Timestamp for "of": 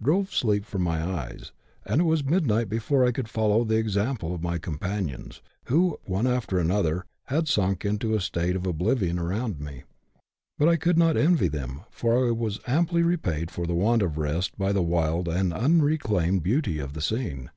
4.34-4.40, 8.56-8.66, 14.00-14.16, 16.78-16.94